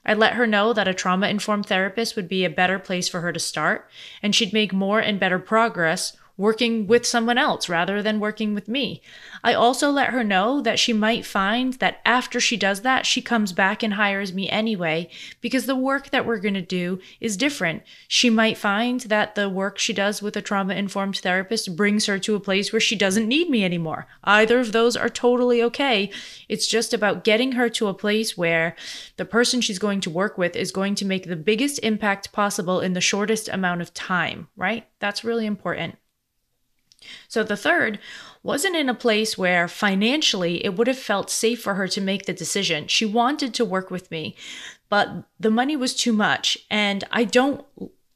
I 0.06 0.14
let 0.14 0.34
her 0.34 0.46
know 0.46 0.74
that 0.74 0.88
a 0.88 0.94
trauma 0.94 1.28
informed 1.28 1.66
therapist 1.66 2.16
would 2.16 2.28
be 2.28 2.46
a 2.46 2.50
better 2.50 2.80
place 2.80 3.10
for 3.10 3.22
her 3.22 3.34
to 3.34 3.40
start, 3.40 3.90
and 4.22 4.36
she'd 4.36 4.54
make 4.54 4.72
more 4.72 5.00
and 5.00 5.20
better 5.20 5.40
progress 5.40 6.16
working 6.38 6.88
with 6.88 7.06
someone 7.06 7.38
else 7.38 7.70
rather 7.70 8.02
than 8.02 8.20
working 8.20 8.54
with 8.54 8.68
me. 8.68 9.02
I 9.44 9.54
also 9.54 9.90
let 9.90 10.10
her 10.10 10.24
know 10.24 10.62
that 10.62 10.80
she 10.80 10.92
might 10.92 11.26
find 11.26 11.74
that 11.76 12.02
after 12.06 12.40
she 12.40 12.58
does 12.58 12.82
that, 12.82 13.06
she 13.06 13.22
comes 13.22 13.54
back 13.54 13.84
and 13.84 13.94
hires 13.94 14.34
me 14.34 14.50
anyway 14.50 15.10
because 15.40 15.66
the 15.66 15.76
work 15.76 16.10
that 16.10 16.26
we're 16.26 16.40
going 16.40 16.54
to 16.56 16.62
do 16.62 17.00
is 17.22 17.38
different. 17.38 17.84
She 18.08 18.30
might 18.30 18.58
find 18.58 19.02
that 19.02 19.36
the 19.36 19.50
work 19.50 19.78
she 19.78 19.94
does 19.94 20.22
with 20.22 20.36
a 20.36 20.42
trauma 20.42 20.74
informed 20.74 21.18
therapist 21.18 21.76
brings 21.76 22.06
her 22.08 22.20
to 22.20 22.36
a 22.36 22.40
place 22.40 22.74
where 22.74 22.80
she 22.80 22.96
doesn't 22.96 23.28
need 23.28 23.50
me 23.50 23.64
anymore. 23.64 24.08
Either 24.24 24.60
of 24.60 24.72
those 24.72 24.98
are 24.98 25.10
totally 25.10 25.64
okay. 25.64 26.12
It's 26.50 26.68
just 26.68 26.94
about 26.94 27.24
getting 27.24 27.54
her 27.54 27.70
to 27.70 27.88
a 27.88 27.94
place 27.94 28.38
where 28.38 28.76
the 29.18 29.26
person 29.26 29.62
she's 29.62 29.80
going 29.80 30.02
to 30.02 30.10
work 30.10 30.38
with 30.38 30.56
is 30.56 30.72
going 30.72 30.96
to 30.96 31.06
make 31.06 31.28
the 31.28 31.36
biggest 31.36 31.80
impact 31.80 32.32
possible 32.32 32.82
in 32.82 32.94
the 32.94 33.02
shortest 33.02 33.48
amount 33.48 33.82
of 33.82 33.94
time, 33.94 34.48
right? 34.56 34.88
That's 35.00 35.24
really 35.24 35.46
important. 35.46 35.98
So 37.28 37.44
the 37.44 37.58
third 37.58 38.00
wasn't 38.44 38.76
in 38.76 38.90
a 38.90 38.94
place 38.94 39.38
where 39.38 39.68
financially 39.68 40.64
it 40.64 40.76
would 40.76 40.88
have 40.88 41.00
felt 41.00 41.30
safe 41.30 41.62
for 41.62 41.76
her 41.76 41.88
to 41.88 42.02
make 42.02 42.26
the 42.26 42.34
decision. 42.34 42.88
She 42.88 43.06
wanted 43.06 43.54
to 43.56 43.66
work 43.66 43.90
with 43.90 44.12
me, 44.12 44.36
but 44.90 45.24
the 45.40 45.52
money 45.52 45.76
was 45.76 45.96
too 45.96 46.14
much. 46.14 46.58
And 46.70 47.04
I 47.12 47.24
don't 47.24 47.66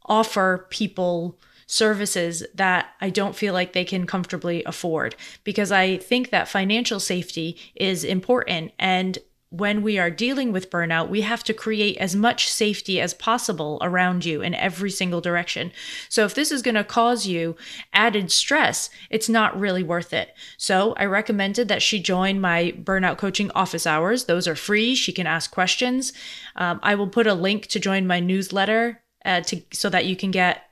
offer 0.06 0.68
people 0.70 1.38
services 1.66 2.44
that 2.56 2.88
I 3.00 3.12
don't 3.12 3.36
feel 3.36 3.54
like 3.54 3.74
they 3.74 3.86
can 3.86 4.08
comfortably 4.08 4.64
afford 4.64 5.16
because 5.44 5.72
I 5.72 5.98
think 5.98 6.32
that 6.32 6.48
financial 6.48 7.00
safety 7.00 7.58
is 7.76 8.04
important. 8.04 8.72
And 8.80 9.20
when 9.52 9.82
we 9.82 9.98
are 9.98 10.12
dealing 10.12 10.52
with 10.52 10.70
burnout, 10.70 11.10
we 11.10 11.22
have 11.22 11.44
to 11.44 11.56
create 11.56 11.98
as 11.98 12.16
much 12.16 12.50
safety 12.50 13.02
as 13.02 13.16
possible 13.16 13.80
around 13.82 14.24
you 14.24 14.42
in 14.44 14.54
every 14.54 14.92
single 14.92 15.22
direction. 15.22 15.72
So, 16.08 16.24
if 16.26 16.36
this 16.36 16.52
is 16.52 16.62
going 16.62 16.76
to 16.76 16.84
cause 16.84 17.26
you 17.26 17.56
added 17.92 18.32
stress, 18.32 18.92
it's 19.10 19.28
not 19.28 19.60
really 19.60 19.82
worth 19.82 20.14
it. 20.14 20.36
So, 20.58 20.94
I 20.98 21.06
recommended 21.06 21.68
that 21.68 21.82
she 21.82 22.00
join 22.00 22.40
my 22.40 22.76
burnout 22.78 23.18
coaching 23.18 23.50
office 23.52 23.88
hours. 23.88 24.26
Those 24.26 24.48
are 24.48 24.56
free. 24.56 24.94
She 24.94 25.12
can 25.12 25.26
ask 25.26 25.50
questions. 25.50 26.14
Um, 26.56 26.80
I 26.84 26.94
will 26.94 27.08
put 27.08 27.26
a 27.26 27.34
link 27.34 27.66
to 27.68 27.80
join 27.80 28.06
my 28.06 28.20
newsletter 28.20 29.02
uh, 29.26 29.42
to 29.42 29.62
so 29.74 29.90
that 29.90 30.06
you 30.06 30.16
can 30.16 30.30
get 30.30 30.64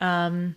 um, 0.00 0.54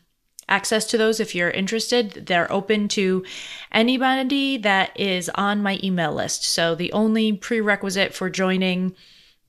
access 0.49 0.85
to 0.85 0.97
those 0.97 1.19
if 1.19 1.35
you're 1.35 1.49
interested. 1.49 2.25
They're 2.27 2.51
open 2.51 2.87
to 2.89 3.23
anybody 3.71 4.57
that 4.57 4.99
is 4.99 5.29
on 5.35 5.61
my 5.61 5.79
email 5.83 6.13
list. 6.13 6.43
So 6.43 6.75
the 6.75 6.91
only 6.93 7.33
prerequisite 7.33 8.13
for 8.13 8.29
joining 8.29 8.95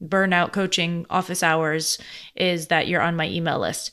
burnout 0.03 0.53
coaching 0.53 1.07
office 1.09 1.43
hours 1.43 1.99
is 2.35 2.67
that 2.69 2.89
you're 2.89 3.01
on 3.01 3.17
my 3.17 3.29
email 3.29 3.59
list. 3.59 3.93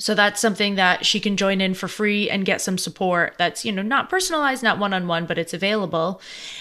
So 0.00 0.14
that's 0.14 0.40
something 0.40 0.76
that 0.76 1.04
she 1.04 1.18
can 1.18 1.36
join 1.36 1.60
in 1.60 1.74
for 1.74 1.88
free 1.88 2.30
and 2.30 2.44
get 2.44 2.60
some 2.60 2.78
support 2.78 3.34
that's, 3.36 3.64
you 3.64 3.72
know, 3.72 3.82
not 3.82 4.08
personalized, 4.08 4.62
not 4.62 4.78
one 4.78 4.94
on 4.94 5.08
one, 5.08 5.26
but 5.26 5.38
it's 5.38 5.52
available. 5.52 6.20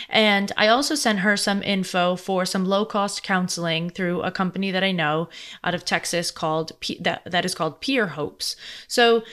And 0.10 0.52
I 0.58 0.68
also 0.68 0.96
sent 0.96 1.20
her 1.20 1.38
some 1.38 1.62
info 1.62 2.16
for 2.16 2.46
some 2.46 2.66
low 2.66 2.84
cost 2.84 3.22
counseling 3.22 3.92
through 3.92 4.24
a 4.24 4.32
company 4.32 4.72
that 4.72 4.84
I 4.84 4.92
know 4.92 5.30
out 5.64 5.76
of 5.76 5.86
Texas 5.86 6.32
called, 6.32 6.72
that, 7.00 7.22
that 7.26 7.46
is 7.46 7.54
called 7.54 7.80
Peer 7.80 8.08
Hopes. 8.08 8.56
So, 8.88 9.24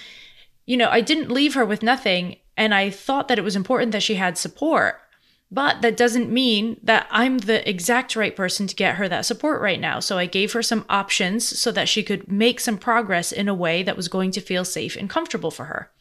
you 0.67 0.77
know, 0.77 0.91
I 0.91 1.01
didn't 1.01 1.31
leave 1.31 1.55
her 1.55 1.65
with 1.65 1.83
nothing. 1.83 2.37
And 2.57 2.75
I 2.75 2.91
thought 2.91 3.29
that 3.29 3.39
it 3.39 3.45
was 3.45 3.57
important 3.57 3.93
that 3.93 4.03
she 4.03 4.15
had 4.15 4.39
support. 4.39 5.01
But 5.55 5.83
that 5.83 5.97
doesn't 5.97 6.33
mean 6.33 6.81
that 6.83 7.07
I'm 7.13 7.39
the 7.39 7.67
exact 7.69 8.17
right 8.17 8.35
person 8.35 8.67
to 8.67 8.75
get 8.75 8.97
her 8.97 9.09
that 9.09 9.25
support 9.25 9.63
right 9.63 9.79
now. 9.79 10.01
So 10.01 10.19
I 10.19 10.27
gave 10.27 10.53
her 10.53 10.65
some 10.65 10.85
options 10.89 11.47
so 11.47 11.71
that 11.71 11.89
she 11.89 12.03
could 12.03 12.31
make 12.31 12.59
some 12.59 12.77
progress 12.77 13.31
in 13.31 13.49
a 13.49 13.55
way 13.55 13.85
that 13.85 13.97
was 13.97 14.09
going 14.09 14.33
to 14.33 14.41
feel 14.41 14.65
safe 14.65 14.97
and 14.97 15.09
comfortable 15.09 15.53
for 15.53 15.67
her. 15.67 15.93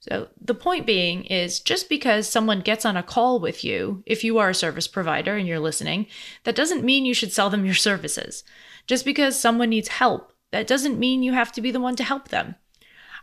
So 0.00 0.28
the 0.38 0.54
point 0.54 0.84
being 0.84 1.24
is 1.24 1.58
just 1.58 1.88
because 1.88 2.28
someone 2.28 2.60
gets 2.60 2.84
on 2.84 2.98
a 2.98 3.02
call 3.02 3.40
with 3.40 3.64
you, 3.64 4.02
if 4.04 4.24
you 4.24 4.36
are 4.36 4.50
a 4.50 4.54
service 4.54 4.88
provider 4.88 5.36
and 5.36 5.48
you're 5.48 5.58
listening, 5.58 6.06
that 6.44 6.56
doesn't 6.56 6.84
mean 6.84 7.06
you 7.06 7.14
should 7.14 7.32
sell 7.32 7.48
them 7.48 7.64
your 7.64 7.74
services. 7.74 8.44
Just 8.86 9.06
because 9.06 9.40
someone 9.40 9.70
needs 9.70 9.88
help, 9.88 10.34
that 10.50 10.66
doesn't 10.66 10.98
mean 10.98 11.22
you 11.22 11.32
have 11.32 11.52
to 11.52 11.62
be 11.62 11.70
the 11.70 11.80
one 11.80 11.96
to 11.96 12.04
help 12.04 12.28
them. 12.28 12.56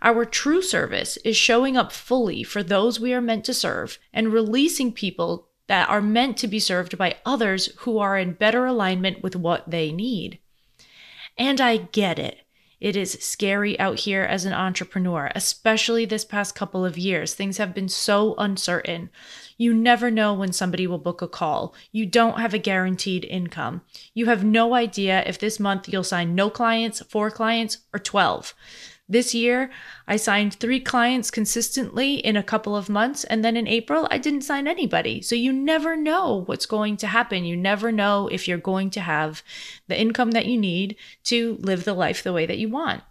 Our 0.02 0.26
true 0.26 0.64
service 0.64 1.18
is 1.18 1.38
showing 1.38 1.78
up 1.78 1.92
fully 1.92 2.42
for 2.42 2.64
those 2.64 3.00
we 3.00 3.14
are 3.14 3.22
meant 3.22 3.46
to 3.46 3.54
serve 3.54 4.00
and 4.12 4.34
releasing 4.34 4.92
people 4.92 5.49
that 5.70 5.88
are 5.88 6.02
meant 6.02 6.36
to 6.36 6.48
be 6.48 6.60
served 6.60 6.98
by 6.98 7.16
others 7.26 7.68
who 7.82 8.00
are 8.00 8.18
in 8.18 8.34
better 8.34 8.66
alignment 8.66 9.22
with 9.22 9.36
what 9.36 9.70
they 9.70 9.92
need. 9.92 10.40
And 11.38 11.62
I 11.62 11.78
get 11.78 12.18
it. 12.18 12.40
It 12.82 12.96
is 12.96 13.12
scary 13.22 13.80
out 13.80 14.00
here 14.00 14.24
as 14.24 14.46
an 14.46 14.54
entrepreneur, 14.54 15.32
especially 15.36 16.06
this 16.06 16.26
past 16.26 16.56
couple 16.56 16.84
of 16.84 16.98
years. 16.98 17.36
Things 17.36 17.58
have 17.58 17.76
been 17.76 17.90
so 17.90 18.34
uncertain. 18.40 19.12
You 19.58 19.74
never 19.74 20.10
know 20.10 20.34
when 20.34 20.54
somebody 20.54 20.88
will 20.88 20.98
book 20.98 21.22
a 21.22 21.28
call. 21.28 21.76
You 21.92 22.08
don't 22.08 22.40
have 22.40 22.56
a 22.56 22.58
guaranteed 22.58 23.26
income. 23.26 23.82
You 24.16 24.26
have 24.26 24.44
no 24.44 24.74
idea 24.74 25.24
if 25.28 25.38
this 25.38 25.60
month 25.60 25.88
you'll 25.88 26.04
sign 26.04 26.34
no 26.34 26.50
clients, 26.50 27.02
four 27.04 27.30
clients, 27.30 27.80
or 27.94 28.00
12. 28.00 28.56
This 29.12 29.34
year, 29.34 29.72
I 30.08 30.18
signed 30.18 30.54
three 30.54 30.80
clients 30.80 31.32
consistently 31.32 32.18
in 32.18 32.38
a 32.38 32.44
couple 32.44 32.76
of 32.76 32.90
months, 32.90 33.24
and 33.24 33.44
then 33.44 33.58
in 33.58 33.68
April, 33.68 34.08
I 34.12 34.20
didn't 34.20 34.44
sign 34.44 34.68
anybody. 34.68 35.20
So 35.24 35.34
you 35.34 35.52
never 35.52 35.98
know 35.98 36.44
what's 36.46 36.68
going 36.68 36.96
to 36.98 37.08
happen. 37.08 37.44
You 37.44 37.58
never 37.58 37.92
know 37.92 38.28
if 38.28 38.48
you're 38.48 38.60
going 38.60 38.92
to 38.92 39.02
have 39.02 39.42
the 39.88 40.00
income 40.00 40.32
that 40.32 40.46
you 40.46 40.60
need 40.60 40.96
to 41.24 41.58
live 41.60 41.86
the 41.86 41.96
life 41.96 42.22
the 42.22 42.34
way 42.34 42.46
that 42.46 42.60
you 42.60 42.70
want. 42.70 43.02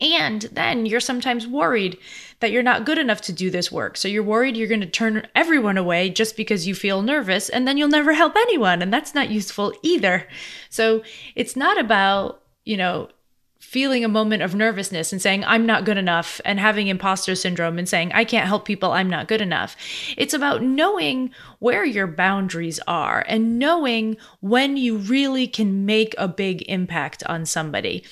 And 0.00 0.42
then 0.52 0.86
you're 0.86 1.00
sometimes 1.00 1.46
worried 1.46 1.98
that 2.40 2.50
you're 2.50 2.62
not 2.62 2.86
good 2.86 2.98
enough 2.98 3.20
to 3.22 3.32
do 3.32 3.50
this 3.50 3.72
work. 3.72 3.98
So 3.98 4.08
you're 4.08 4.22
worried 4.22 4.56
you're 4.56 4.66
going 4.66 4.80
to 4.80 4.86
turn 4.86 5.26
everyone 5.34 5.76
away 5.76 6.08
just 6.08 6.36
because 6.38 6.66
you 6.66 6.74
feel 6.74 7.02
nervous, 7.02 7.50
and 7.50 7.68
then 7.68 7.76
you'll 7.76 7.88
never 7.88 8.14
help 8.14 8.34
anyone. 8.34 8.80
And 8.80 8.90
that's 8.90 9.14
not 9.14 9.28
useful 9.28 9.74
either. 9.82 10.26
So 10.70 11.02
it's 11.34 11.54
not 11.54 11.78
about, 11.78 12.42
you 12.64 12.78
know, 12.78 13.10
feeling 13.58 14.04
a 14.04 14.08
moment 14.08 14.42
of 14.42 14.54
nervousness 14.54 15.12
and 15.12 15.20
saying, 15.20 15.44
I'm 15.44 15.66
not 15.66 15.84
good 15.84 15.96
enough, 15.96 16.40
and 16.44 16.60
having 16.60 16.88
imposter 16.88 17.34
syndrome 17.34 17.78
and 17.78 17.88
saying, 17.88 18.12
I 18.12 18.24
can't 18.24 18.46
help 18.46 18.64
people, 18.64 18.92
I'm 18.92 19.10
not 19.10 19.28
good 19.28 19.40
enough. 19.40 19.76
It's 20.16 20.34
about 20.34 20.62
knowing 20.62 21.30
where 21.58 21.84
your 21.84 22.06
boundaries 22.06 22.80
are 22.86 23.24
and 23.28 23.58
knowing 23.58 24.16
when 24.40 24.76
you 24.76 24.96
really 24.98 25.46
can 25.46 25.84
make 25.84 26.14
a 26.16 26.28
big 26.28 26.62
impact 26.68 27.22
on 27.26 27.44
somebody. 27.44 28.04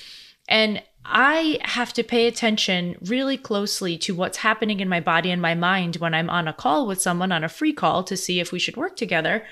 And 0.47 0.81
I 1.05 1.59
have 1.61 1.93
to 1.93 2.03
pay 2.03 2.25
attention 2.25 2.97
really 3.01 3.37
closely 3.37 3.97
to 3.99 4.15
what's 4.15 4.39
happening 4.39 4.79
in 4.79 4.89
my 4.89 4.99
body 4.99 5.29
and 5.29 5.41
my 5.41 5.53
mind 5.53 5.97
when 5.97 6.15
I'm 6.15 6.29
on 6.29 6.47
a 6.47 6.53
call 6.53 6.87
with 6.87 7.01
someone 7.01 7.31
on 7.31 7.43
a 7.43 7.49
free 7.49 7.73
call 7.73 8.03
to 8.05 8.17
see 8.17 8.39
if 8.39 8.51
we 8.51 8.59
should 8.59 8.75
work 8.75 8.95
together 8.95 9.45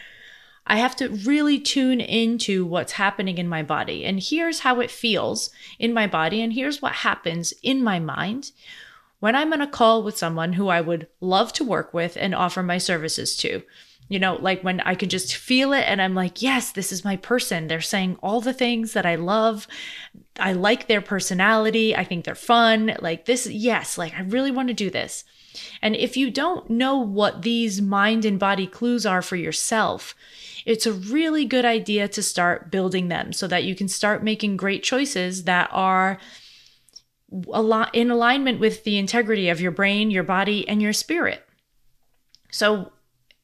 I 0.66 0.78
have 0.78 0.96
to 0.98 1.10
really 1.10 1.60
tune 1.60 2.00
into 2.00 2.66
what's 2.66 2.94
happening 2.94 3.38
in 3.38 3.48
my 3.48 3.64
body. 3.64 4.06
And 4.06 4.20
here's 4.20 4.62
how 4.62 4.80
it 4.80 4.92
feels 4.92 5.50
in 5.78 5.94
my 5.94 6.08
body. 6.08 6.42
And 6.42 6.54
here's 6.54 6.82
what 6.82 6.94
happens 6.94 7.54
in 7.62 7.84
my 7.84 8.00
mind 8.00 8.52
when 9.20 9.36
I'm 9.36 9.54
on 9.54 9.62
a 9.62 9.68
call 9.68 10.04
with 10.04 10.18
someone 10.18 10.54
who 10.54 10.68
I 10.68 10.82
would 10.82 11.08
love 11.22 11.54
to 11.54 11.64
work 11.64 11.94
with 11.94 12.18
and 12.18 12.36
offer 12.36 12.64
my 12.64 12.78
services 12.78 13.36
to. 13.38 13.64
You 14.10 14.20
know, 14.20 14.36
like 14.36 14.64
when 14.64 14.82
I 14.82 14.96
can 14.96 15.10
just 15.10 15.36
feel 15.36 15.72
it 15.74 15.86
and 15.88 16.02
I'm 16.02 16.14
like, 16.14 16.42
yes, 16.42 16.72
this 16.72 16.92
is 16.92 17.06
my 17.06 17.16
person. 17.16 17.68
They're 17.68 17.82
saying 17.82 18.18
all 18.22 18.42
the 18.42 18.54
things 18.54 18.94
that 18.94 19.06
I 19.06 19.16
love. 19.16 19.66
I 20.38 20.54
like 20.54 20.88
their 20.88 21.02
personality. 21.02 21.96
I 21.96 22.04
think 22.04 22.26
they're 22.26 22.36
fun. 22.36 22.98
Like 23.00 23.26
this, 23.26 23.48
yes, 23.48 23.98
like 23.98 24.14
I 24.14 24.22
really 24.22 24.52
want 24.52 24.68
to 24.68 24.74
do 24.74 24.90
this. 24.90 25.24
And 25.82 25.96
if 25.96 26.18
you 26.18 26.32
don't 26.32 26.70
know 26.70 26.98
what 26.98 27.42
these 27.42 27.82
mind 27.82 28.26
and 28.26 28.40
body 28.40 28.68
clues 28.68 29.06
are 29.06 29.22
for 29.22 29.36
yourself, 29.36 30.16
it's 30.66 30.86
a 30.86 30.94
really 30.94 31.46
good 31.46 31.66
idea 31.66 32.08
to 32.08 32.24
start 32.24 32.72
building 32.72 33.08
them 33.08 33.34
so 33.34 33.48
that 33.48 33.64
you 33.64 33.76
can 33.76 33.88
start 33.88 34.24
making 34.24 34.58
great 34.58 34.84
choices 34.84 35.44
that 35.44 35.70
are 35.72 36.20
in 37.94 38.12
alignment 38.12 38.60
with 38.60 38.84
the 38.84 38.98
integrity 38.98 39.50
of 39.50 39.60
your 39.60 39.72
brain, 39.72 40.12
your 40.12 40.24
body, 40.24 40.68
and 40.68 40.82
your 40.82 40.94
spirit. 40.94 41.44
So, 42.52 42.92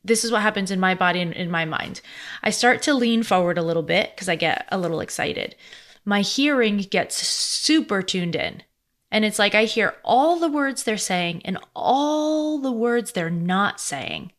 this 0.04 0.24
is 0.24 0.32
what 0.32 0.42
happens 0.42 0.72
in 0.72 0.80
my 0.80 0.96
body 0.96 1.20
and 1.20 1.34
in 1.34 1.51
my 1.51 1.66
mind. 1.66 2.00
I 2.42 2.51
start 2.51 2.82
to 2.84 2.94
lean 2.94 3.22
forward 3.24 3.58
a 3.58 3.63
little 3.63 3.84
bit 3.84 4.12
because 4.16 4.30
I 4.30 4.36
get 4.36 4.66
a 4.72 4.78
little 4.78 5.01
excited. 5.01 5.56
My 6.06 6.22
hearing 6.22 6.78
gets 6.78 7.16
super 7.16 8.01
tuned 8.01 8.36
in. 8.36 8.63
And 9.12 9.25
it's 9.25 9.39
like 9.39 9.56
I 9.56 9.66
hear 9.66 9.96
all 10.04 10.39
the 10.39 10.50
words 10.50 10.84
they're 10.84 10.98
saying 10.98 11.42
and 11.46 11.58
all 11.75 12.60
the 12.60 12.72
words 12.72 13.12
they're 13.12 13.30
not 13.30 13.80
saying. 13.80 14.32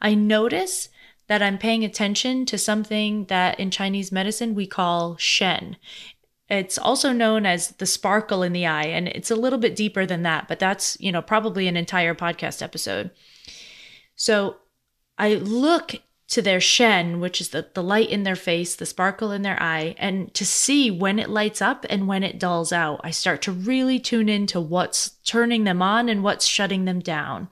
I 0.00 0.14
notice 0.14 0.88
that 1.26 1.42
I'm 1.42 1.58
paying 1.58 1.84
attention 1.84 2.46
to 2.46 2.56
something 2.56 3.26
that 3.26 3.60
in 3.60 3.70
Chinese 3.70 4.10
medicine 4.10 4.54
we 4.54 4.66
call 4.66 5.16
shen. 5.18 5.76
It's 6.48 6.78
also 6.78 7.12
known 7.12 7.44
as 7.44 7.72
the 7.72 7.84
sparkle 7.84 8.42
in 8.42 8.54
the 8.54 8.66
eye, 8.66 8.86
and 8.86 9.06
it's 9.08 9.30
a 9.30 9.36
little 9.36 9.58
bit 9.58 9.76
deeper 9.76 10.06
than 10.06 10.22
that, 10.22 10.48
but 10.48 10.58
that's, 10.58 10.96
you 10.98 11.12
know, 11.12 11.20
probably 11.20 11.68
an 11.68 11.76
entire 11.76 12.14
podcast 12.14 12.62
episode. 12.62 13.10
So 14.16 14.56
I 15.18 15.34
look 15.34 15.96
to 16.28 16.42
their 16.42 16.60
shen, 16.60 17.20
which 17.20 17.40
is 17.40 17.50
the, 17.50 17.66
the 17.74 17.82
light 17.82 18.10
in 18.10 18.22
their 18.22 18.36
face, 18.36 18.76
the 18.76 18.86
sparkle 18.86 19.32
in 19.32 19.42
their 19.42 19.60
eye, 19.62 19.94
and 19.98 20.32
to 20.34 20.44
see 20.44 20.90
when 20.90 21.18
it 21.18 21.30
lights 21.30 21.62
up 21.62 21.86
and 21.88 22.06
when 22.06 22.22
it 22.22 22.38
dulls 22.38 22.72
out. 22.72 23.00
I 23.02 23.10
start 23.10 23.40
to 23.42 23.52
really 23.52 23.98
tune 23.98 24.28
into 24.28 24.60
what's 24.60 25.10
turning 25.24 25.64
them 25.64 25.80
on 25.80 26.08
and 26.08 26.22
what's 26.22 26.46
shutting 26.46 26.84
them 26.84 27.00
down. 27.00 27.48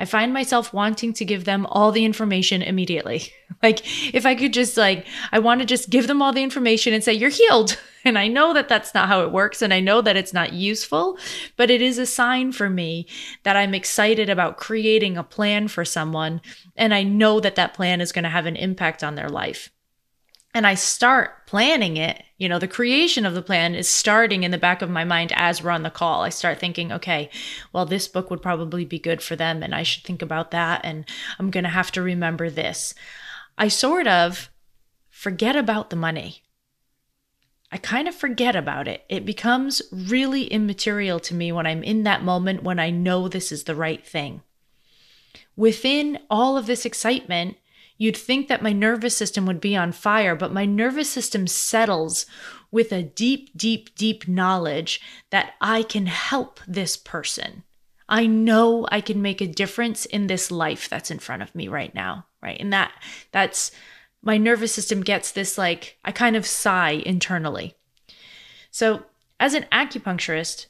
I 0.00 0.06
find 0.06 0.32
myself 0.32 0.72
wanting 0.72 1.12
to 1.12 1.26
give 1.26 1.44
them 1.44 1.66
all 1.66 1.92
the 1.92 2.06
information 2.06 2.62
immediately. 2.62 3.34
like 3.62 3.82
if 4.14 4.24
I 4.24 4.34
could 4.34 4.54
just 4.54 4.78
like 4.78 5.06
I 5.30 5.38
want 5.38 5.60
to 5.60 5.66
just 5.66 5.90
give 5.90 6.06
them 6.06 6.22
all 6.22 6.32
the 6.32 6.42
information 6.42 6.94
and 6.94 7.04
say 7.04 7.12
you're 7.12 7.30
healed. 7.30 7.78
And 8.02 8.18
I 8.18 8.28
know 8.28 8.54
that 8.54 8.66
that's 8.66 8.94
not 8.94 9.08
how 9.08 9.24
it 9.24 9.30
works 9.30 9.60
and 9.60 9.74
I 9.74 9.80
know 9.80 10.00
that 10.00 10.16
it's 10.16 10.32
not 10.32 10.54
useful, 10.54 11.18
but 11.58 11.70
it 11.70 11.82
is 11.82 11.98
a 11.98 12.06
sign 12.06 12.50
for 12.50 12.70
me 12.70 13.06
that 13.42 13.58
I'm 13.58 13.74
excited 13.74 14.30
about 14.30 14.56
creating 14.56 15.18
a 15.18 15.22
plan 15.22 15.68
for 15.68 15.84
someone 15.84 16.40
and 16.78 16.94
I 16.94 17.02
know 17.02 17.40
that 17.40 17.56
that 17.56 17.74
plan 17.74 18.00
is 18.00 18.10
going 18.10 18.22
to 18.22 18.30
have 18.30 18.46
an 18.46 18.56
impact 18.56 19.04
on 19.04 19.16
their 19.16 19.28
life 19.28 19.68
and 20.52 20.66
I 20.66 20.74
start 20.74 21.46
planning 21.46 21.96
it, 21.96 22.22
you 22.36 22.48
know, 22.48 22.58
the 22.58 22.66
creation 22.66 23.24
of 23.24 23.34
the 23.34 23.42
plan 23.42 23.74
is 23.74 23.88
starting 23.88 24.42
in 24.42 24.50
the 24.50 24.58
back 24.58 24.82
of 24.82 24.90
my 24.90 25.04
mind 25.04 25.32
as 25.36 25.62
we're 25.62 25.70
on 25.70 25.84
the 25.84 25.90
call. 25.90 26.22
I 26.22 26.30
start 26.30 26.58
thinking, 26.58 26.90
okay, 26.90 27.30
well, 27.72 27.86
this 27.86 28.08
book 28.08 28.30
would 28.30 28.42
probably 28.42 28.84
be 28.84 28.98
good 28.98 29.22
for 29.22 29.36
them, 29.36 29.62
and 29.62 29.74
I 29.74 29.84
should 29.84 30.02
think 30.02 30.22
about 30.22 30.50
that, 30.50 30.80
and 30.84 31.04
I'm 31.38 31.50
going 31.50 31.64
to 31.64 31.70
have 31.70 31.92
to 31.92 32.02
remember 32.02 32.50
this. 32.50 32.94
I 33.56 33.68
sort 33.68 34.08
of 34.08 34.50
forget 35.08 35.54
about 35.54 35.90
the 35.90 35.96
money. 35.96 36.42
I 37.70 37.76
kind 37.76 38.08
of 38.08 38.14
forget 38.16 38.56
about 38.56 38.88
it. 38.88 39.04
It 39.08 39.24
becomes 39.24 39.80
really 39.92 40.44
immaterial 40.44 41.20
to 41.20 41.34
me 41.34 41.52
when 41.52 41.66
I'm 41.66 41.84
in 41.84 42.02
that 42.02 42.24
moment 42.24 42.64
when 42.64 42.80
I 42.80 42.90
know 42.90 43.28
this 43.28 43.52
is 43.52 43.64
the 43.64 43.76
right 43.76 44.04
thing. 44.04 44.42
Within 45.54 46.18
all 46.28 46.56
of 46.56 46.66
this 46.66 46.84
excitement, 46.84 47.58
You'd 48.00 48.16
think 48.16 48.48
that 48.48 48.62
my 48.62 48.72
nervous 48.72 49.14
system 49.14 49.44
would 49.44 49.60
be 49.60 49.76
on 49.76 49.92
fire, 49.92 50.34
but 50.34 50.54
my 50.54 50.64
nervous 50.64 51.10
system 51.10 51.46
settles 51.46 52.24
with 52.70 52.92
a 52.92 53.02
deep, 53.02 53.50
deep, 53.54 53.94
deep 53.94 54.26
knowledge 54.26 55.02
that 55.28 55.52
I 55.60 55.82
can 55.82 56.06
help 56.06 56.60
this 56.66 56.96
person. 56.96 57.62
I 58.08 58.26
know 58.26 58.88
I 58.90 59.02
can 59.02 59.20
make 59.20 59.42
a 59.42 59.46
difference 59.46 60.06
in 60.06 60.28
this 60.28 60.50
life 60.50 60.88
that's 60.88 61.10
in 61.10 61.18
front 61.18 61.42
of 61.42 61.54
me 61.54 61.68
right 61.68 61.94
now, 61.94 62.24
right? 62.42 62.58
And 62.58 62.72
that 62.72 62.90
that's 63.32 63.70
my 64.22 64.38
nervous 64.38 64.72
system 64.72 65.02
gets 65.02 65.32
this 65.32 65.58
like 65.58 65.98
I 66.02 66.10
kind 66.10 66.36
of 66.36 66.46
sigh 66.46 67.02
internally. 67.04 67.74
So, 68.70 69.04
as 69.38 69.52
an 69.52 69.66
acupuncturist, 69.70 70.68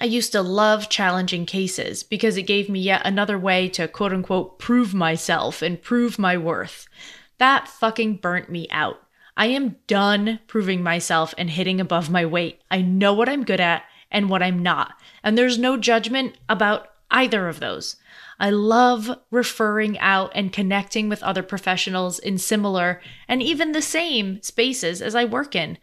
I 0.00 0.06
used 0.06 0.32
to 0.32 0.40
love 0.40 0.88
challenging 0.88 1.44
cases 1.44 2.02
because 2.02 2.38
it 2.38 2.44
gave 2.44 2.70
me 2.70 2.80
yet 2.80 3.02
another 3.04 3.38
way 3.38 3.68
to 3.70 3.86
quote 3.86 4.14
unquote 4.14 4.58
prove 4.58 4.94
myself 4.94 5.60
and 5.60 5.82
prove 5.82 6.18
my 6.18 6.38
worth. 6.38 6.88
That 7.36 7.68
fucking 7.68 8.16
burnt 8.16 8.48
me 8.48 8.66
out. 8.70 9.02
I 9.36 9.46
am 9.46 9.76
done 9.86 10.40
proving 10.46 10.82
myself 10.82 11.34
and 11.36 11.50
hitting 11.50 11.80
above 11.80 12.08
my 12.08 12.24
weight. 12.24 12.62
I 12.70 12.80
know 12.80 13.12
what 13.12 13.28
I'm 13.28 13.44
good 13.44 13.60
at 13.60 13.84
and 14.10 14.30
what 14.30 14.42
I'm 14.42 14.62
not. 14.62 14.94
And 15.22 15.36
there's 15.36 15.58
no 15.58 15.76
judgment 15.76 16.38
about 16.48 16.88
either 17.10 17.46
of 17.46 17.60
those. 17.60 17.96
I 18.38 18.48
love 18.48 19.10
referring 19.30 19.98
out 19.98 20.32
and 20.34 20.50
connecting 20.50 21.10
with 21.10 21.22
other 21.22 21.42
professionals 21.42 22.18
in 22.18 22.38
similar 22.38 23.02
and 23.28 23.42
even 23.42 23.72
the 23.72 23.82
same 23.82 24.40
spaces 24.40 25.02
as 25.02 25.14
I 25.14 25.26
work 25.26 25.54
in. 25.54 25.76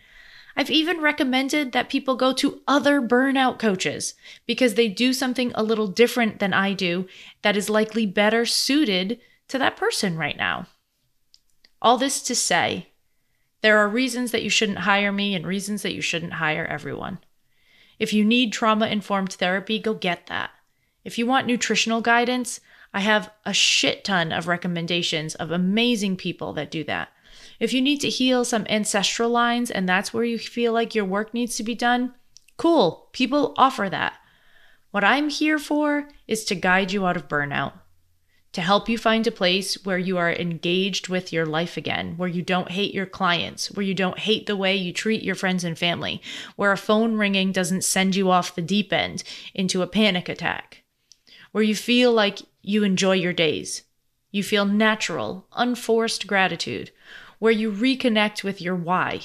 I've 0.59 0.71
even 0.71 1.01
recommended 1.01 1.71
that 1.73 1.87
people 1.87 2.15
go 2.15 2.33
to 2.33 2.61
other 2.67 2.99
burnout 2.99 3.59
coaches 3.59 4.15
because 4.47 4.73
they 4.73 4.87
do 4.87 5.13
something 5.13 5.51
a 5.53 5.61
little 5.61 5.85
different 5.85 6.39
than 6.39 6.51
I 6.51 6.73
do 6.73 7.07
that 7.43 7.55
is 7.55 7.69
likely 7.69 8.07
better 8.07 8.43
suited 8.43 9.19
to 9.49 9.59
that 9.59 9.77
person 9.77 10.17
right 10.17 10.35
now. 10.35 10.65
All 11.79 11.99
this 11.99 12.23
to 12.23 12.33
say, 12.33 12.87
there 13.61 13.77
are 13.77 13.87
reasons 13.87 14.31
that 14.31 14.41
you 14.41 14.49
shouldn't 14.49 14.79
hire 14.79 15.11
me 15.11 15.35
and 15.35 15.45
reasons 15.45 15.83
that 15.83 15.93
you 15.93 16.01
shouldn't 16.01 16.33
hire 16.33 16.65
everyone. 16.65 17.19
If 17.99 18.11
you 18.11 18.25
need 18.25 18.51
trauma 18.51 18.87
informed 18.87 19.33
therapy, 19.33 19.77
go 19.77 19.93
get 19.93 20.25
that. 20.25 20.49
If 21.03 21.19
you 21.19 21.27
want 21.27 21.45
nutritional 21.45 22.01
guidance, 22.01 22.61
I 22.95 23.01
have 23.01 23.31
a 23.45 23.53
shit 23.53 24.03
ton 24.03 24.31
of 24.31 24.47
recommendations 24.47 25.35
of 25.35 25.51
amazing 25.51 26.17
people 26.17 26.53
that 26.53 26.71
do 26.71 26.83
that. 26.85 27.09
If 27.59 27.73
you 27.73 27.81
need 27.81 28.01
to 28.01 28.09
heal 28.09 28.45
some 28.45 28.67
ancestral 28.69 29.29
lines 29.29 29.71
and 29.71 29.89
that's 29.89 30.13
where 30.13 30.23
you 30.23 30.37
feel 30.37 30.73
like 30.73 30.93
your 30.93 31.05
work 31.05 31.33
needs 31.33 31.55
to 31.57 31.63
be 31.63 31.75
done, 31.75 32.13
cool, 32.57 33.09
people 33.13 33.53
offer 33.57 33.89
that. 33.89 34.13
What 34.91 35.03
I'm 35.03 35.29
here 35.29 35.59
for 35.59 36.09
is 36.27 36.45
to 36.45 36.55
guide 36.55 36.91
you 36.91 37.05
out 37.05 37.17
of 37.17 37.27
burnout, 37.27 37.73
to 38.53 38.61
help 38.61 38.87
you 38.87 38.97
find 38.97 39.27
a 39.27 39.31
place 39.31 39.85
where 39.85 39.97
you 39.97 40.17
are 40.17 40.31
engaged 40.31 41.09
with 41.09 41.33
your 41.33 41.45
life 41.45 41.77
again, 41.77 42.15
where 42.17 42.29
you 42.29 42.41
don't 42.41 42.71
hate 42.71 42.93
your 42.93 43.05
clients, 43.05 43.71
where 43.71 43.85
you 43.85 43.93
don't 43.93 44.19
hate 44.19 44.45
the 44.45 44.55
way 44.55 44.75
you 44.75 44.93
treat 44.93 45.23
your 45.23 45.35
friends 45.35 45.63
and 45.63 45.77
family, 45.77 46.21
where 46.55 46.71
a 46.71 46.77
phone 46.77 47.15
ringing 47.17 47.51
doesn't 47.51 47.83
send 47.83 48.15
you 48.15 48.31
off 48.31 48.55
the 48.55 48.61
deep 48.61 48.93
end 48.93 49.23
into 49.53 49.81
a 49.81 49.87
panic 49.87 50.29
attack, 50.29 50.83
where 51.51 51.63
you 51.63 51.75
feel 51.75 52.11
like 52.11 52.39
you 52.61 52.83
enjoy 52.83 53.13
your 53.13 53.33
days. 53.33 53.83
You 54.31 54.43
feel 54.43 54.65
natural, 54.65 55.47
unforced 55.53 56.27
gratitude, 56.27 56.91
where 57.39 57.51
you 57.51 57.71
reconnect 57.71 58.43
with 58.43 58.61
your 58.61 58.75
why, 58.75 59.21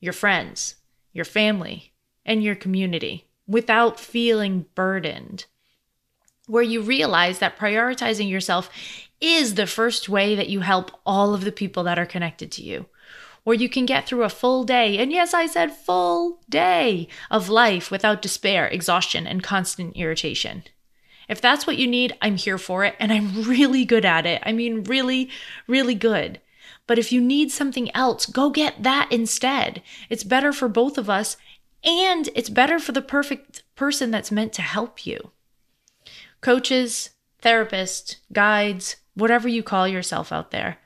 your 0.00 0.12
friends, 0.12 0.76
your 1.12 1.24
family, 1.24 1.92
and 2.24 2.42
your 2.42 2.54
community 2.54 3.28
without 3.46 3.98
feeling 3.98 4.66
burdened. 4.74 5.46
Where 6.46 6.62
you 6.62 6.80
realize 6.80 7.38
that 7.38 7.58
prioritizing 7.58 8.28
yourself 8.28 8.70
is 9.20 9.54
the 9.54 9.66
first 9.66 10.08
way 10.08 10.34
that 10.34 10.48
you 10.48 10.60
help 10.60 10.90
all 11.04 11.34
of 11.34 11.44
the 11.44 11.52
people 11.52 11.82
that 11.84 11.98
are 11.98 12.06
connected 12.06 12.52
to 12.52 12.62
you. 12.62 12.86
Where 13.44 13.56
you 13.56 13.68
can 13.68 13.86
get 13.86 14.06
through 14.06 14.24
a 14.24 14.28
full 14.28 14.64
day, 14.64 14.98
and 14.98 15.10
yes, 15.10 15.32
I 15.32 15.46
said 15.46 15.72
full 15.72 16.40
day 16.50 17.08
of 17.30 17.48
life 17.48 17.90
without 17.90 18.20
despair, 18.20 18.68
exhaustion, 18.68 19.26
and 19.26 19.42
constant 19.42 19.96
irritation. 19.96 20.64
If 21.28 21.40
that's 21.40 21.66
what 21.66 21.78
you 21.78 21.86
need, 21.86 22.16
I'm 22.20 22.36
here 22.36 22.58
for 22.58 22.84
it, 22.84 22.94
and 22.98 23.12
I'm 23.12 23.44
really 23.44 23.84
good 23.84 24.04
at 24.04 24.26
it. 24.26 24.42
I 24.44 24.52
mean, 24.52 24.84
really, 24.84 25.30
really 25.66 25.94
good. 25.94 26.40
But 26.88 26.98
if 26.98 27.12
you 27.12 27.20
need 27.20 27.52
something 27.52 27.94
else, 27.94 28.26
go 28.26 28.50
get 28.50 28.82
that 28.82 29.12
instead. 29.12 29.82
It's 30.08 30.24
better 30.24 30.52
for 30.52 30.68
both 30.68 30.98
of 30.98 31.08
us 31.08 31.36
and 31.84 32.28
it's 32.34 32.48
better 32.48 32.80
for 32.80 32.90
the 32.90 33.02
perfect 33.02 33.62
person 33.76 34.10
that's 34.10 34.32
meant 34.32 34.52
to 34.54 34.62
help 34.62 35.06
you. 35.06 35.30
Coaches, 36.40 37.10
therapists, 37.42 38.16
guides, 38.32 38.96
whatever 39.14 39.48
you 39.48 39.62
call 39.62 39.86
yourself 39.86 40.32
out 40.32 40.50
there, 40.50 40.78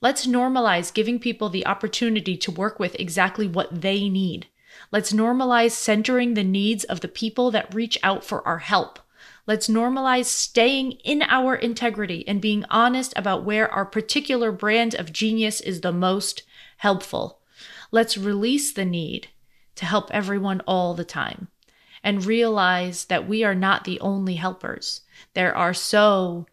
let's 0.00 0.26
normalize 0.26 0.94
giving 0.94 1.18
people 1.18 1.48
the 1.48 1.66
opportunity 1.66 2.36
to 2.36 2.50
work 2.50 2.78
with 2.78 2.94
exactly 2.98 3.48
what 3.48 3.82
they 3.82 4.08
need. 4.08 4.46
Let's 4.92 5.12
normalize 5.12 5.72
centering 5.72 6.34
the 6.34 6.44
needs 6.44 6.84
of 6.84 7.00
the 7.00 7.08
people 7.08 7.50
that 7.50 7.74
reach 7.74 7.98
out 8.04 8.24
for 8.24 8.46
our 8.46 8.58
help 8.58 9.00
Let's 9.46 9.68
normalize 9.68 10.26
staying 10.26 10.92
in 11.04 11.22
our 11.22 11.54
integrity 11.54 12.26
and 12.28 12.40
being 12.40 12.64
honest 12.70 13.12
about 13.16 13.44
where 13.44 13.72
our 13.72 13.84
particular 13.84 14.52
brand 14.52 14.94
of 14.94 15.12
genius 15.12 15.60
is 15.60 15.80
the 15.80 15.92
most 15.92 16.42
helpful. 16.78 17.40
Let's 17.90 18.16
release 18.16 18.72
the 18.72 18.84
need 18.84 19.28
to 19.76 19.84
help 19.86 20.10
everyone 20.12 20.62
all 20.66 20.94
the 20.94 21.04
time 21.04 21.48
and 22.02 22.24
realize 22.24 23.06
that 23.06 23.28
we 23.28 23.44
are 23.44 23.54
not 23.54 23.84
the 23.84 24.00
only 24.00 24.36
helpers. 24.36 25.02
There 25.34 25.56
are 25.56 25.74
so 25.74 26.46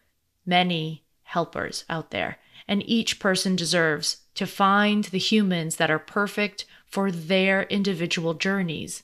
many 0.45 1.03
helpers 1.23 1.85
out 1.89 2.11
there, 2.11 2.37
and 2.67 2.87
each 2.89 3.19
person 3.19 3.55
deserves 3.55 4.17
to 4.35 4.45
find 4.45 5.05
the 5.05 5.17
humans 5.17 5.77
that 5.77 5.91
are 5.91 5.99
perfect 5.99 6.65
for 6.85 7.11
their 7.11 7.63
individual 7.63 8.33
journeys. 8.33 9.03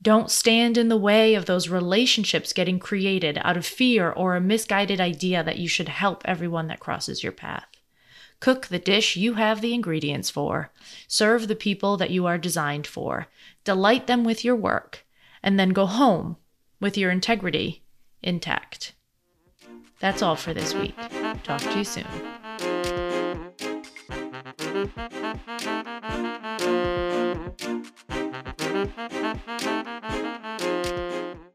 Don't 0.00 0.30
stand 0.30 0.78
in 0.78 0.88
the 0.88 0.96
way 0.96 1.34
of 1.34 1.46
those 1.46 1.68
relationships 1.68 2.52
getting 2.52 2.78
created 2.78 3.38
out 3.42 3.56
of 3.56 3.66
fear 3.66 4.10
or 4.10 4.36
a 4.36 4.40
misguided 4.40 5.00
idea 5.00 5.42
that 5.42 5.58
you 5.58 5.68
should 5.68 5.88
help 5.88 6.22
everyone 6.24 6.68
that 6.68 6.80
crosses 6.80 7.22
your 7.22 7.32
path. 7.32 7.66
Cook 8.40 8.68
the 8.68 8.78
dish 8.78 9.16
you 9.16 9.34
have 9.34 9.60
the 9.60 9.74
ingredients 9.74 10.30
for. 10.30 10.70
Serve 11.08 11.48
the 11.48 11.56
people 11.56 11.96
that 11.96 12.10
you 12.10 12.26
are 12.26 12.38
designed 12.38 12.86
for. 12.86 13.26
Delight 13.64 14.06
them 14.06 14.22
with 14.22 14.44
your 14.44 14.54
work. 14.54 15.04
And 15.42 15.58
then 15.58 15.70
go 15.70 15.86
home 15.86 16.36
with 16.80 16.96
your 16.96 17.10
integrity 17.10 17.82
intact. 18.22 18.94
That's 20.00 20.22
all 20.22 20.36
for 20.36 20.54
this 20.54 20.74
week. 20.74 20.94
Talk 21.42 21.60
to 21.62 21.78
you 21.78 21.84
soon. 21.84 22.06
Thank 24.78 24.96
you. 31.36 31.47